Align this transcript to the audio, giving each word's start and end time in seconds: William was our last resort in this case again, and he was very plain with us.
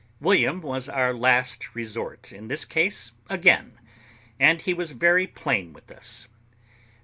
William 0.19 0.61
was 0.61 0.89
our 0.89 1.13
last 1.13 1.75
resort 1.75 2.31
in 2.31 2.47
this 2.47 2.65
case 2.65 3.11
again, 3.29 3.79
and 4.39 4.59
he 4.63 4.73
was 4.73 4.93
very 4.93 5.27
plain 5.27 5.73
with 5.73 5.91
us. 5.91 6.27